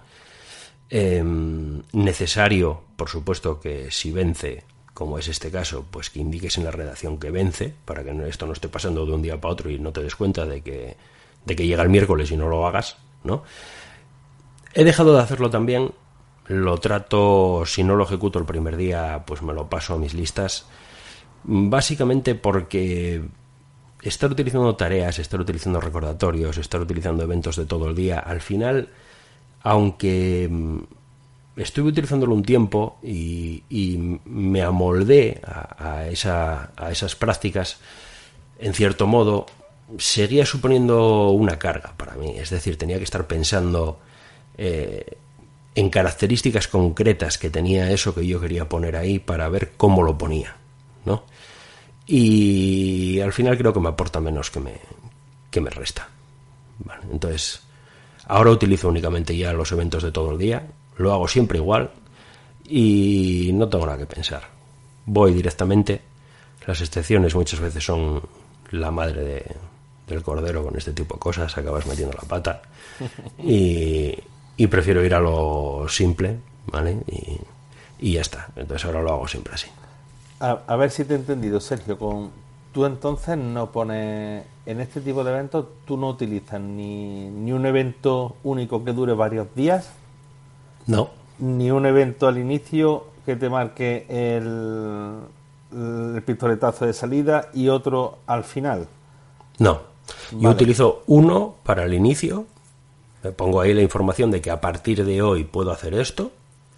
[0.90, 4.64] Em, necesario, por supuesto, que si vence
[4.98, 8.46] como es este caso, pues que indiques en la redacción que vence, para que esto
[8.46, 10.96] no esté pasando de un día para otro y no te des cuenta de que,
[11.44, 13.44] de que llega el miércoles y no lo hagas, ¿no?
[14.74, 15.92] He dejado de hacerlo también,
[16.48, 20.14] lo trato, si no lo ejecuto el primer día, pues me lo paso a mis
[20.14, 20.66] listas,
[21.44, 23.22] básicamente porque
[24.02, 28.88] estar utilizando tareas, estar utilizando recordatorios, estar utilizando eventos de todo el día, al final,
[29.62, 30.48] aunque
[31.56, 33.62] estuve utilizándolo un tiempo y,
[34.24, 37.78] me amoldé a, esas prácticas,
[38.58, 39.46] en cierto modo,
[39.98, 42.38] seguía suponiendo una carga para mí.
[42.38, 43.98] Es decir, tenía que estar pensando
[44.56, 45.18] eh,
[45.74, 50.18] en características concretas que tenía eso que yo quería poner ahí para ver cómo lo
[50.18, 50.56] ponía.
[51.04, 51.24] ¿no?
[52.08, 54.80] Y al final creo que me aporta menos que me,
[55.50, 56.08] que me resta.
[57.12, 57.60] entonces,
[58.26, 60.66] ahora utilizo únicamente ya los eventos de todo el día,
[60.96, 61.90] lo hago siempre igual
[62.66, 64.42] y no tengo nada que pensar.
[65.06, 66.00] Voy directamente.
[66.66, 68.22] Las excepciones muchas veces son
[68.70, 69.56] la madre de,
[70.06, 72.62] del cordero con este tipo de cosas, acabas metiendo la pata.
[73.42, 74.14] Y,
[74.56, 76.98] y prefiero ir a lo simple, ¿vale?
[77.06, 77.38] Y,
[78.06, 78.48] y, ya está.
[78.56, 79.68] Entonces ahora lo hago siempre así.
[80.40, 81.98] A, a, ver si te he entendido, Sergio.
[81.98, 82.30] Con
[82.72, 87.66] tú entonces no pones en este tipo de eventos, tú no utilizas ni, ni un
[87.66, 89.90] evento único que dure varios días.
[90.86, 91.10] No.
[91.38, 95.18] Ni un evento al inicio que te marque el,
[95.72, 98.88] el pistoletazo de salida y otro al final.
[99.58, 99.80] No.
[100.30, 100.54] Yo vale.
[100.54, 102.46] utilizo uno para el inicio,
[103.22, 106.30] me pongo ahí la información de que a partir de hoy puedo hacer esto.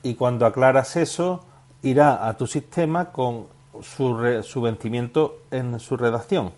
[0.02, 1.44] Y cuando aclaras eso,
[1.82, 3.46] irá a tu sistema con
[3.82, 6.52] su, re, su vencimiento en su redacción.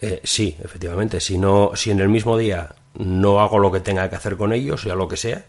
[0.00, 1.20] Eh, sí, efectivamente.
[1.20, 4.52] Si, no, si en el mismo día no hago lo que tenga que hacer con
[4.52, 5.44] ellos, ya lo que sea,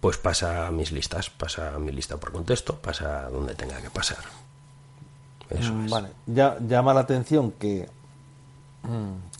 [0.00, 3.80] pues pasa a mis listas, pasa a mi lista por contexto, pasa a donde tenga
[3.80, 4.18] que pasar.
[5.50, 6.04] Eso mm, es.
[6.26, 7.88] Ya, llama la atención que,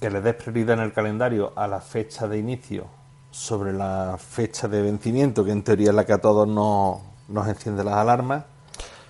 [0.00, 2.87] que le des prioridad en el calendario a la fecha de inicio
[3.30, 7.46] sobre la fecha de vencimiento, que en teoría es la que a todos nos, nos
[7.48, 8.44] enciende las alarmas.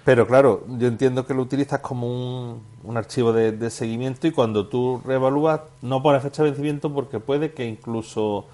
[0.05, 4.31] Pero claro, yo entiendo que lo utilizas como un, un archivo de, de, seguimiento y
[4.31, 8.47] cuando tú reevalúas no pones fecha de vencimiento porque puede que incluso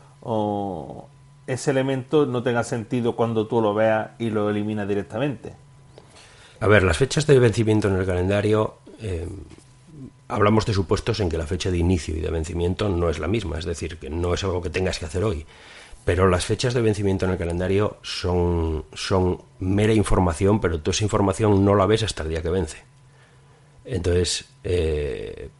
[1.46, 5.54] ese elemento no tenga sentido cuando tú lo veas y lo eliminas directamente.
[6.60, 9.28] A ver, las fechas de vencimiento en el calendario, eh,
[10.28, 13.28] hablamos de supuestos en que la fecha de inicio y de vencimiento no es la
[13.28, 15.46] misma, es decir, que no es algo que tengas que hacer hoy.
[16.06, 18.84] Pero las fechas de vencimiento en el calendario son,
[19.58, 22.78] mera información, pero tú esa información no la ves hasta el día que vence.
[23.84, 25.50] Entonces, eh,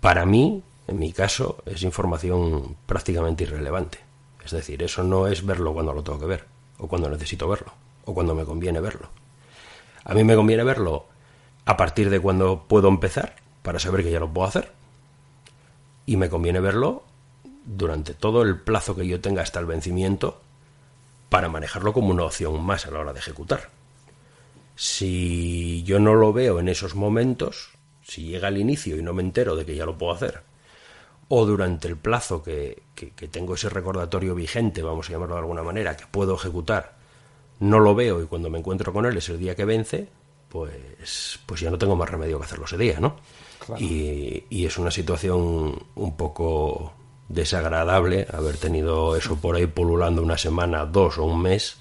[0.00, 3.98] para mí, en mi caso, es información prácticamente irrelevante.
[4.44, 6.44] Es decir, eso no es verlo cuando lo tengo que ver,
[6.78, 7.72] o cuando necesito verlo,
[8.04, 9.10] o cuando me conviene verlo.
[10.02, 11.06] A mí me conviene verlo
[11.66, 14.72] a partir de cuando puedo empezar, para saber que ya lo puedo hacer,
[16.04, 17.04] y me conviene verlo
[17.64, 20.40] durante todo el plazo que yo tenga hasta el vencimiento
[21.28, 23.70] para manejarlo como una opción más a la hora de ejecutar.
[24.76, 27.70] Si yo no lo veo en esos momentos,
[28.02, 30.42] si llega el inicio y no me entero de que ya lo puedo hacer,
[31.28, 35.40] o durante el plazo que, que, que, tengo ese recordatorio vigente, vamos a llamarlo de
[35.40, 36.96] alguna manera, que puedo ejecutar,
[37.60, 40.08] no lo veo y cuando me encuentro con él es el día que vence,
[40.48, 43.16] pues, pues ya no tengo más remedio que hacerlo ese día, ¿no?
[43.58, 43.82] Claro.
[43.82, 46.92] Y, y, es una situación un poco
[47.28, 51.76] desagradable haber tenido eso por ahí pululando una semana, dos o un mes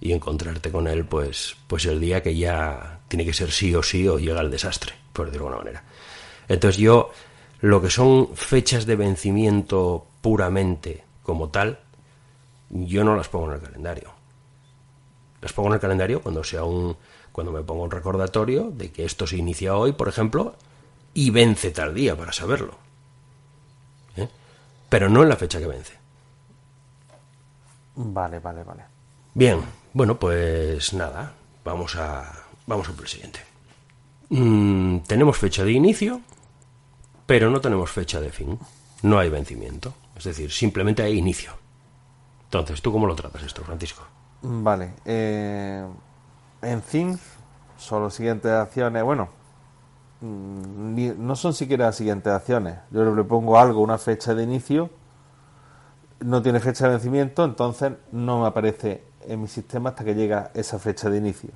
[0.00, 3.82] y encontrarte con él pues, pues el día que ya tiene que ser sí o
[3.82, 5.84] sí o llega el desastre, por decirlo de alguna manera.
[6.48, 7.10] Entonces yo,
[7.60, 11.78] lo que son fechas de vencimiento puramente como tal,
[12.70, 14.12] yo no las pongo en el calendario.
[15.40, 16.96] Las pongo en el calendario cuando sea un
[17.30, 20.56] cuando me pongo un recordatorio de que esto se inicia hoy, por ejemplo,
[21.12, 22.85] y vence tal día para saberlo
[24.96, 25.92] pero no en la fecha que vence.
[27.96, 28.82] Vale, vale, vale.
[29.34, 29.60] Bien,
[29.92, 32.32] bueno, pues nada, vamos a
[32.66, 33.40] vamos a por el siguiente.
[34.30, 36.22] Mm, tenemos fecha de inicio,
[37.26, 38.58] pero no tenemos fecha de fin.
[39.02, 41.52] No hay vencimiento, es decir, simplemente hay inicio.
[42.44, 44.02] Entonces, ¿tú cómo lo tratas esto, Francisco?
[44.40, 45.86] Vale, eh,
[46.62, 47.20] en fin,
[47.76, 49.02] son las siguientes acciones.
[49.04, 49.28] Bueno,
[50.20, 52.78] no son siquiera las siguientes acciones.
[52.90, 54.90] Yo le pongo algo, una fecha de inicio,
[56.20, 60.50] no tiene fecha de vencimiento, entonces no me aparece en mi sistema hasta que llega
[60.54, 61.50] esa fecha de inicio.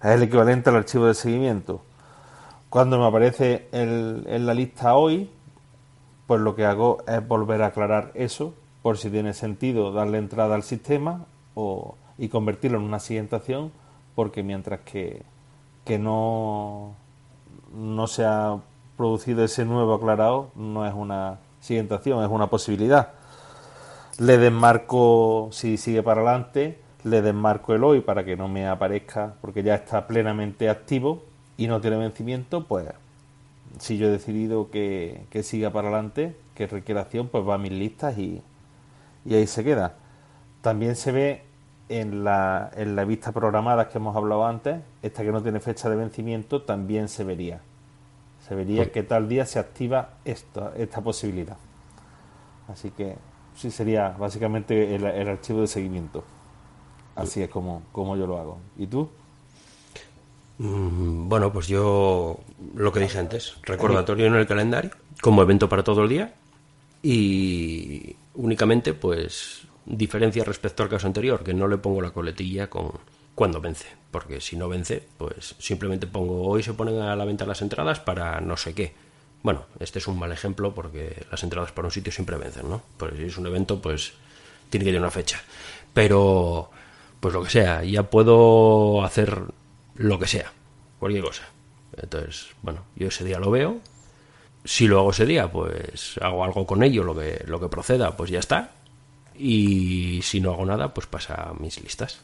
[0.00, 1.82] Es el equivalente al archivo de seguimiento.
[2.68, 5.30] Cuando me aparece en la lista hoy,
[6.26, 10.54] pues lo que hago es volver a aclarar eso, por si tiene sentido darle entrada
[10.54, 13.72] al sistema o, y convertirlo en una siguiente acción,
[14.14, 15.22] porque mientras que,
[15.84, 16.94] que no
[17.76, 18.58] no se ha
[18.96, 23.10] producido ese nuevo aclarado, no es una siguiente acción, es una posibilidad.
[24.18, 29.34] Le desmarco, si sigue para adelante, le desmarco el hoy para que no me aparezca,
[29.40, 31.22] porque ya está plenamente activo
[31.56, 32.86] y no tiene vencimiento, pues
[33.78, 37.58] si yo he decidido que, que siga para adelante, que requiere acción, pues va a
[37.58, 38.40] mis listas y,
[39.24, 39.94] y ahí se queda.
[40.62, 41.42] También se ve
[41.88, 45.90] en la, en la vista programada que hemos hablado antes, esta que no tiene fecha
[45.90, 47.60] de vencimiento, también se vería.
[48.48, 51.56] Se vería que tal día se activa esta, esta posibilidad.
[52.68, 53.16] Así que
[53.56, 56.24] sí sería básicamente el, el archivo de seguimiento.
[57.16, 58.58] Así es como, como yo lo hago.
[58.76, 59.08] ¿Y tú?
[60.58, 62.38] Mm, Bueno, pues yo
[62.74, 64.90] lo que dije antes, recordatorio en el calendario,
[65.22, 66.34] como evento para todo el día
[67.02, 72.92] y únicamente pues diferencia respecto al caso anterior, que no le pongo la coletilla con
[73.34, 77.44] cuando vence, porque si no vence, pues simplemente pongo hoy se ponen a la venta
[77.44, 78.94] las entradas para no sé qué.
[79.42, 82.82] Bueno, este es un mal ejemplo porque las entradas para un sitio siempre vencen, ¿no?
[82.96, 84.12] Porque si es un evento, pues
[84.70, 85.42] tiene que tener una fecha.
[85.92, 86.70] Pero,
[87.20, 89.42] pues lo que sea, ya puedo hacer
[89.96, 90.52] lo que sea,
[90.98, 91.42] cualquier cosa.
[91.96, 93.80] Entonces, bueno, yo ese día lo veo.
[94.64, 98.16] Si lo hago ese día, pues hago algo con ello, lo que, lo que proceda,
[98.16, 98.72] pues ya está.
[99.36, 102.20] Y si no hago nada, pues pasa a mis listas.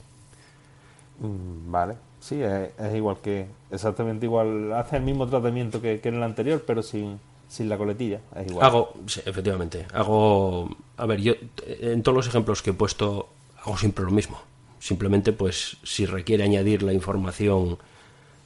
[1.19, 6.23] Mm, vale, sí, es, igual que, exactamente igual, hace el mismo tratamiento que, en el
[6.23, 8.67] anterior, pero sin, sin la coletilla, es igual.
[8.67, 8.93] Hago,
[9.27, 11.35] efectivamente, hago, a ver, yo
[11.67, 13.29] en todos los ejemplos que he puesto
[13.65, 14.41] hago siempre lo mismo.
[14.79, 17.79] Simplemente, pues, si requiere añadir la información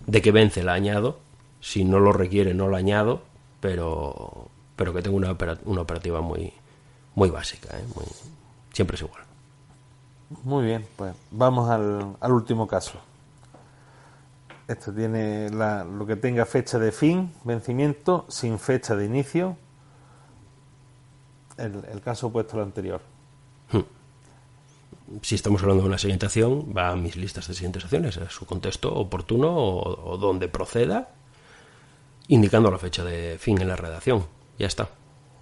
[0.07, 1.21] de que vence, la añado.
[1.61, 3.23] Si no lo requiere, no la añado,
[3.61, 6.53] pero, pero que tengo una, una operativa muy,
[7.15, 7.85] muy básica, ¿eh?
[7.95, 8.05] muy,
[8.75, 9.23] siempre es igual.
[10.43, 13.01] Muy bien, pues vamos al, al último caso.
[14.67, 19.57] Esto tiene lo que tenga fecha de fin, vencimiento, sin fecha de inicio.
[21.59, 23.01] El, caso opuesto al anterior.
[23.71, 23.83] Hmm.
[25.21, 28.47] Si estamos hablando de una segmentación, va a mis listas de siguientes acciones, a su
[28.47, 31.11] contexto oportuno o, donde proceda,
[32.29, 34.25] indicando la fecha de fin en la redacción.
[34.59, 34.89] Ya está,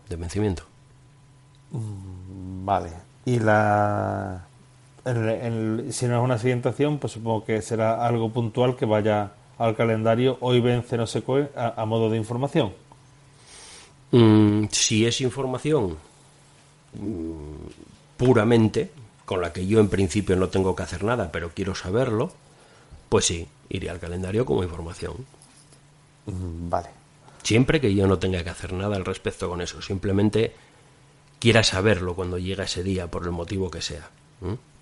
[0.09, 0.65] de vencimiento.
[1.71, 2.91] Mm, vale.
[3.25, 4.47] Y la
[5.05, 10.39] si no es una acción, pues supongo que será algo puntual que vaya al calendario
[10.41, 12.73] hoy vence no sé qué a, modo de información.
[14.13, 15.97] Mm, si es información
[16.95, 18.91] mm, puramente,
[19.25, 22.33] con la que yo en principio no tengo que hacer nada, pero quiero saberlo,
[23.09, 25.15] pues sí, iré al calendario como información.
[26.27, 26.89] Mm, vale.
[27.43, 30.55] Siempre que yo no tenga que hacer nada al respecto con eso, simplemente
[31.43, 34.09] quiera saberlo cuando llega ese día, por el motivo que sea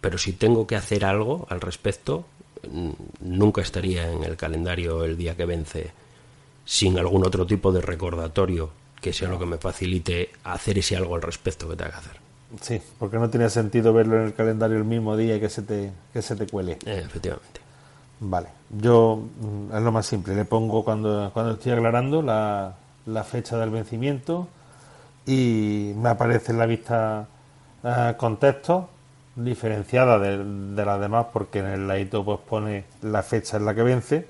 [0.01, 2.25] pero si tengo que hacer algo al respecto,
[3.20, 5.90] nunca estaría en el calendario el día que vence
[6.64, 8.70] sin algún otro tipo de recordatorio
[9.01, 12.20] que sea lo que me facilite hacer ese algo al respecto que tenga que hacer.
[12.61, 15.62] Sí, porque no tiene sentido verlo en el calendario el mismo día y que se
[15.62, 16.73] te, que se te cuele.
[16.85, 17.61] Eh, efectivamente.
[18.20, 23.25] Vale, yo mm, es lo más simple, le pongo cuando, cuando estoy aclarando la, la
[23.25, 24.49] fecha del vencimiento
[25.31, 27.29] y me aparece en la vista
[27.85, 28.88] uh, contexto
[29.37, 30.38] diferenciada de,
[30.75, 34.27] de, las demás porque en el ladito pues pone la fecha en la que vence.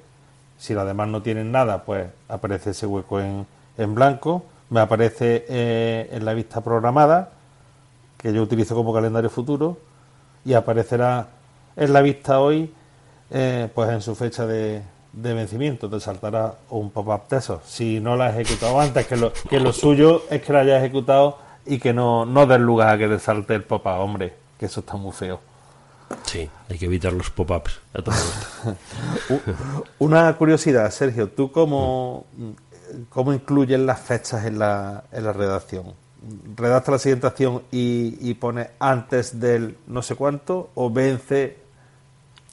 [0.58, 3.46] Si las demás no tienen nada, pues aparece ese hueco en,
[3.78, 4.44] en blanco.
[4.68, 7.30] Me aparece eh, en la vista programada,
[8.18, 9.78] que yo utilizo como calendario futuro,
[10.44, 11.28] y aparecerá
[11.76, 12.74] en la vista hoy,
[13.30, 15.88] eh, pues en su fecha de, de vencimiento.
[15.88, 17.62] Te saltará un pop-up de esos.
[17.64, 20.82] Si no la has ejecutado antes, que lo, que lo suyo es que la hayas
[20.82, 24.66] ejecutado y que no, no des lugar a que te salte el pop-up, hombre que
[24.66, 25.40] eso está muy feo.
[26.24, 27.80] Sí, hay que evitar los pop-ups.
[29.98, 32.26] Una curiosidad, Sergio, ¿tú cómo,
[33.08, 35.94] cómo incluyes las fechas en la, en la redacción?
[36.54, 41.56] ¿Redacta la siguiente acción y, y pone antes del no sé cuánto o vence?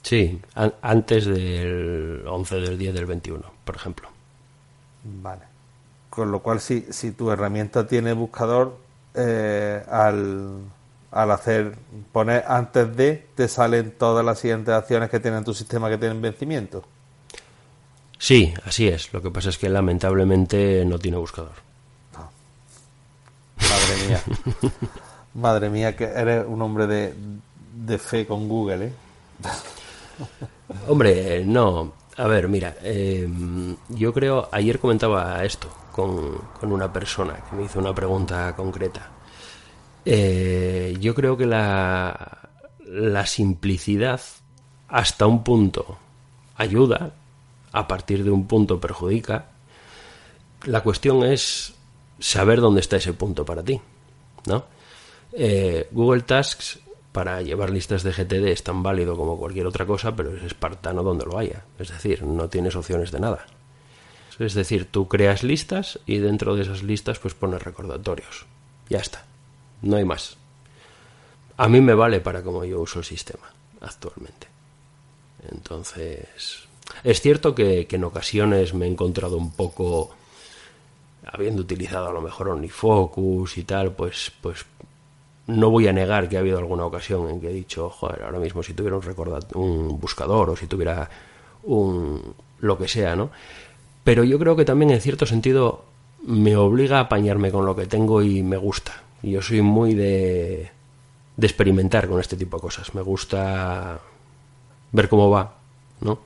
[0.08, 0.40] Sí,
[0.80, 4.08] antes del 11 del día del 21, por ejemplo.
[5.04, 5.42] Vale.
[6.08, 8.78] Con lo cual, si, si tu herramienta tiene buscador,
[9.14, 10.62] eh, al
[11.10, 11.76] al hacer
[12.10, 16.22] poner antes de te salen todas las siguientes acciones que tienen tu sistema que tienen
[16.22, 16.84] vencimiento.
[18.18, 19.12] Sí, así es.
[19.12, 21.52] Lo que pasa es que lamentablemente no tiene buscador.
[23.60, 24.22] Madre mía.
[25.34, 27.14] Madre mía, que eres un hombre de,
[27.74, 28.92] de fe con Google, ¿eh?
[30.88, 31.92] Hombre, no.
[32.16, 37.64] A ver, mira, em, yo creo, ayer comentaba esto con, con una persona que me
[37.64, 39.08] hizo una pregunta concreta.
[40.04, 42.48] Eh, yo creo que la,
[42.86, 44.20] la simplicidad
[44.88, 45.98] hasta un punto
[46.56, 47.12] ayuda,
[47.72, 49.46] a partir de un punto perjudica.
[50.64, 51.74] La cuestión es
[52.18, 53.80] saber dónde está ese punto para ti,
[54.46, 54.64] ¿no?
[55.32, 56.80] Eh, Google Tasks
[57.18, 61.02] para llevar listas de GTD es tan válido como cualquier otra cosa, pero es espartano
[61.02, 61.64] donde lo haya.
[61.76, 63.44] Es decir, no tienes opciones de nada.
[64.38, 68.46] Es decir, tú creas listas y dentro de esas listas pues pones recordatorios.
[68.88, 69.24] Ya está
[69.82, 70.36] no hay más.
[71.56, 74.46] A mí me vale para cómo yo uso el sistema actualmente.
[75.50, 76.68] Entonces,
[77.02, 80.14] es cierto que, en ocasiones me he encontrado un poco,
[81.26, 84.64] habiendo utilizado a lo mejor OmniFocus y tal, pues, pues
[85.48, 88.38] no voy a negar que ha habido alguna ocasión en que he dicho, joder, ahora
[88.38, 89.04] mismo si tuviera un,
[89.54, 91.08] un buscador o si tuviera
[91.64, 93.30] un lo que sea, ¿no?
[94.04, 95.84] Pero yo creo que también en cierto sentido
[96.26, 99.02] me obliga a apañarme con lo que tengo y me gusta.
[99.22, 100.70] Yo soy muy de,
[101.36, 102.94] de experimentar con este tipo de cosas.
[102.94, 104.00] Me gusta
[104.92, 105.54] ver cómo va,
[106.00, 106.18] ¿no?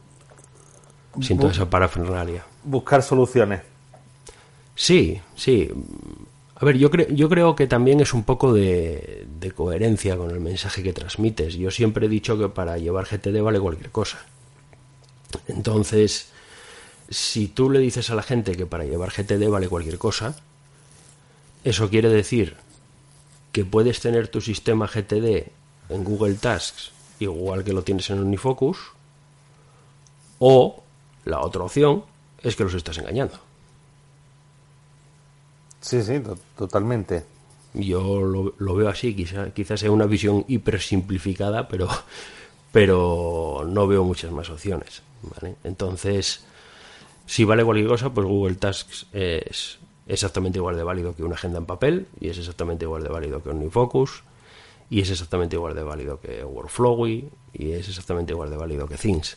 [1.20, 2.44] Sin toda esa parafernalia.
[2.64, 3.60] Buscar soluciones.
[4.74, 5.70] Sí, sí.
[6.62, 10.30] A ver, yo, creo yo creo que también es un poco de, de coherencia con
[10.30, 11.54] el mensaje que transmites.
[11.54, 14.24] Yo siempre he dicho que para llevar GTD vale cualquier cosa.
[15.48, 16.28] Entonces,
[17.10, 20.36] si tú le dices a la gente que para llevar GTD vale cualquier cosa,
[21.64, 22.54] eso quiere decir
[23.50, 25.50] que puedes tener tu sistema GTD
[25.88, 28.78] en Google Tasks igual que lo tienes en Unifocus,
[30.38, 30.84] o
[31.24, 32.04] la otra opción
[32.40, 33.51] es que los estás engañando.
[35.82, 36.22] Sí, sí,
[36.56, 37.24] totalmente.
[37.74, 41.88] Yo lo, veo así, quizás quizá sea una visión hiper simplificada, pero,
[42.72, 45.02] pero no veo muchas más opciones.
[45.64, 46.44] Entonces,
[47.26, 51.58] si vale cualquier cosa, pues Google Tasks es exactamente igual de válido que una agenda
[51.58, 54.22] en papel y es exactamente igual de válido que Unifocus
[54.90, 58.96] y es exactamente igual de válido que Workflowy y es exactamente igual de válido que
[58.96, 59.36] Things.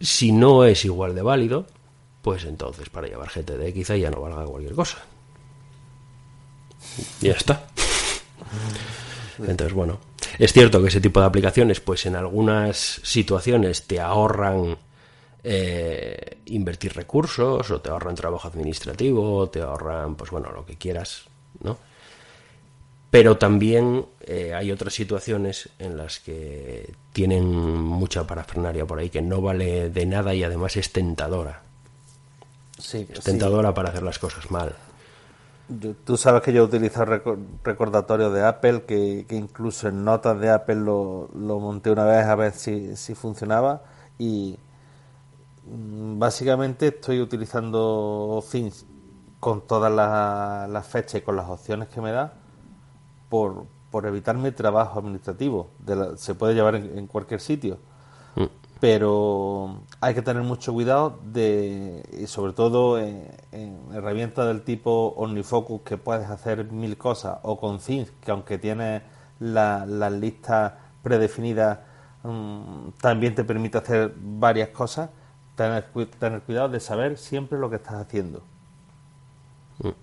[0.00, 1.66] Si no es igual de válido,
[2.22, 4.98] pues entonces para llevar GTD quizá ya no valga cualquier cosa.
[7.20, 7.66] Ya está.
[9.38, 9.98] Entonces, bueno,
[10.38, 14.76] es cierto que ese tipo de aplicaciones, pues en algunas situaciones te ahorran
[15.44, 21.24] eh, invertir recursos o te ahorran trabajo administrativo, te ahorran, pues bueno, lo que quieras,
[21.60, 21.78] ¿no?
[23.10, 29.22] pero también eh, hay otras situaciones en las que tienen mucha parafernaria por ahí que
[29.22, 31.62] no vale de nada y además es tentadora.
[32.78, 34.74] Sí, es tentadora para hacer las cosas mal.
[36.04, 41.28] Tú sabes que yo utilizo recordatorio de Apple, que, incluso en notas de Apple lo,
[41.34, 43.82] monté una vez a ver si, funcionaba
[44.18, 44.58] y
[45.66, 48.86] mm, básicamente estoy utilizando Things
[49.40, 52.32] con todas las fechas y con las opciones que me da
[53.28, 55.68] por, por evitarme trabajo administrativo.
[56.16, 57.78] se puede llevar en, cualquier sitio.
[58.78, 58.80] Mm.
[58.80, 63.28] Pero hay que tener mucho cuidado de, y sobre todo en,
[63.92, 69.02] herramientas del tipo OmniFocus que puedes hacer mil cosas o con Things que aunque tienes
[69.40, 71.78] las listas predefinidas
[72.22, 75.10] mm, también te permite hacer varias cosas,
[75.56, 75.86] tener,
[76.18, 78.42] tener cuidado de saber siempre lo que estás haciendo.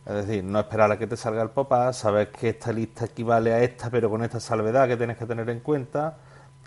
[0.06, 3.54] Es decir, no esperar a que te salga el pop-up, saber que esta lista equivale
[3.54, 6.18] a esta, pero con esta salvedad que tienes que tener en cuenta.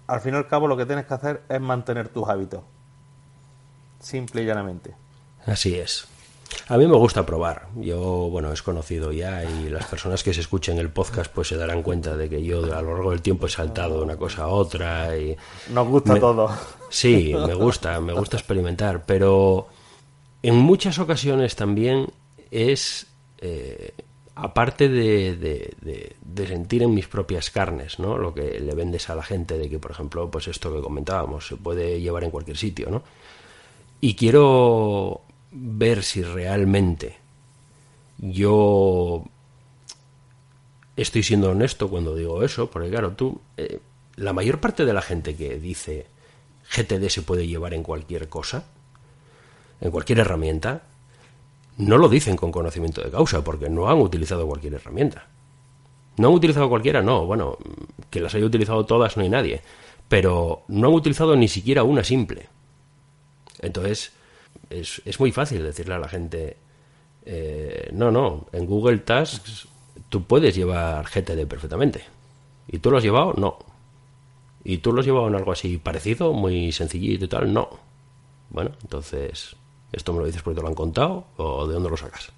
[0.09, 2.63] Al fin y al cabo, lo que tienes que hacer es mantener tus hábitos.
[4.01, 4.95] Simple y llanamente.
[5.47, 6.09] Así es.
[6.69, 7.69] A mí me gusta probar.
[7.77, 8.01] Yo,
[8.31, 11.83] bueno, es conocido ya y las personas que se escuchen el podcast pues se darán
[11.83, 14.49] cuenta de que yo a lo largo del tiempo he saltado de una cosa a
[14.49, 15.37] otra y...
[15.71, 16.51] Nos gusta todo.
[16.89, 19.69] Sí, me gusta, me gusta experimentar, pero
[20.43, 22.07] en muchas ocasiones también
[22.51, 23.07] es,
[23.39, 23.93] eh,
[24.41, 28.17] aparte de, de, sentir en mis propias carnes, ¿no?
[28.17, 31.49] Lo que le vendes a la gente de que, por ejemplo, pues esto que comentábamos,
[31.49, 33.03] se puede llevar en cualquier sitio, ¿no?
[34.01, 37.17] Y quiero ver si realmente
[38.19, 39.25] yo
[40.97, 43.81] estoy siendo honesto cuando digo eso, porque claro, tú, eh,
[44.17, 46.07] la mayor parte de la gente que dice
[46.77, 48.67] GTD se puede llevar en cualquier cosa,
[49.81, 50.83] en cualquier herramienta,
[51.79, 55.27] no lo dicen con conocimiento de causa, porque no han utilizado cualquier herramienta.
[56.17, 57.01] ¿No han utilizado cualquiera?
[57.01, 57.57] No, bueno,
[58.11, 59.63] que las haya utilizado todas no hay nadie,
[60.09, 62.49] pero no han utilizado ni siquiera una simple.
[63.61, 64.13] Entonces,
[64.71, 66.57] es, es muy fácil decirle a la gente,
[67.25, 69.69] eh, no, no, en Google Tasks
[70.09, 72.05] tú puedes llevar GTD perfectamente.
[72.67, 73.35] ¿Y tú lo has llevado?
[73.37, 73.59] No.
[74.65, 77.53] ¿Y tú lo has llevado en algo así parecido, muy sencillito y tal?
[77.53, 77.69] No.
[78.51, 79.57] Bueno, entonces
[79.93, 82.31] ¿Esto me lo dices porque te lo han contado o de dónde lo sacas?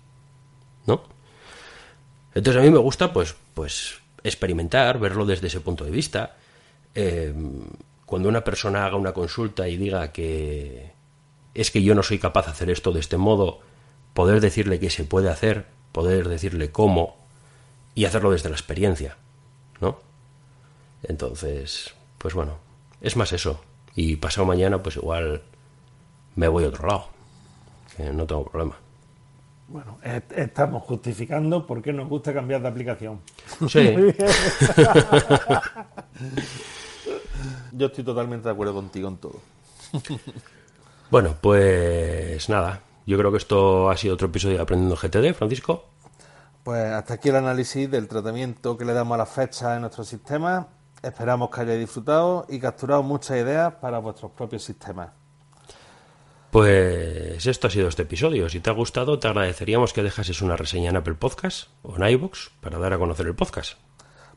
[0.86, 1.02] ¿No?
[2.34, 6.36] Entonces a mí me gusta pues, pues experimentar, verlo desde ese punto de vista.
[6.94, 7.34] Eh,
[8.06, 10.92] cuando una persona haga una consulta y diga que
[11.54, 13.60] es que yo no soy capaz de hacer esto de este modo,
[14.14, 17.16] poder decirle que se puede hacer, poder decirle cómo
[17.94, 19.16] y hacerlo desde la experiencia,
[19.80, 19.98] ¿no?
[21.02, 22.58] Entonces, pues bueno,
[23.00, 23.60] es más eso.
[23.96, 25.42] Y pasado mañana, pues igual
[26.36, 27.19] me voy a otro lado
[28.12, 28.76] no tengo problema.
[29.68, 33.20] Bueno, estamos justificando por qué nos gusta cambiar de aplicación.
[33.68, 33.94] Sí.
[37.72, 39.40] Yo estoy totalmente de acuerdo contigo en todo.
[41.10, 42.80] bueno, pues nada.
[43.06, 45.84] Yo creo que esto ha sido otro episodio de Aprendiendo GTD, Francisco.
[46.62, 50.04] Pues hasta aquí el análisis del tratamiento que le damos a las fechas en nuestro
[50.04, 50.68] sistema.
[51.02, 55.10] Esperamos que hayáis disfrutado y capturado muchas ideas para vuestros propios sistemas.
[56.50, 58.48] Pues esto ha sido este episodio.
[58.48, 62.10] Si te ha gustado, te agradeceríamos que dejases una reseña en Apple Podcast o en
[62.10, 63.78] iVoox para dar a conocer el podcast.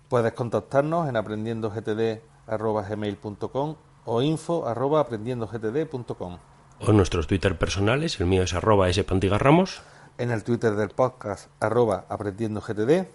[0.09, 6.37] Puedes contactarnos en aprendiendogtd.gmail.com o info arroba aprendiendogtd.com.
[6.79, 8.89] O en nuestros Twitter personales, el mío es arroba
[9.39, 9.81] ramos.
[10.19, 13.07] En el Twitter del podcast arroba aprendiendogtd.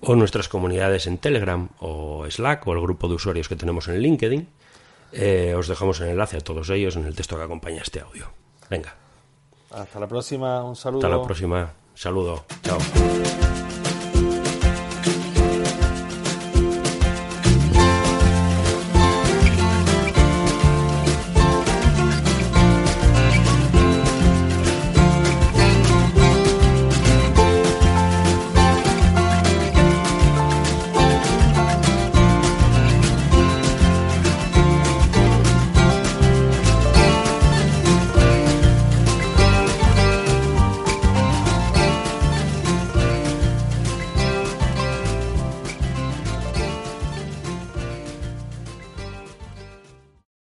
[0.00, 3.98] O nuestras comunidades en Telegram o Slack o el grupo de usuarios que tenemos en
[3.98, 4.48] LinkedIn.
[5.12, 8.30] Eh, os dejamos el enlace a todos ellos en el texto que acompaña este audio.
[8.70, 8.94] Venga.
[9.70, 11.06] Hasta la próxima, un saludo.
[11.06, 12.78] Hasta la próxima, saludo, chao.